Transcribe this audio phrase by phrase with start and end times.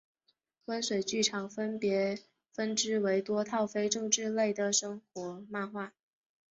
[0.65, 2.17] 温水剧场分别
[2.51, 5.93] 分支为多套非政治类的生活漫画